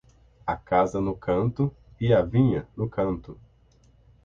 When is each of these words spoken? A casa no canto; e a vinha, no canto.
A 0.47 0.55
casa 0.57 0.99
no 0.99 1.13
canto; 1.15 1.71
e 1.99 2.11
a 2.11 2.23
vinha, 2.23 2.67
no 2.75 2.89
canto. 2.89 3.39